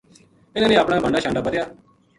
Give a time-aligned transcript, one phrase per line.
[0.55, 1.63] اِنھاں نے اپنا بھانڈا شانڈا بَدھیا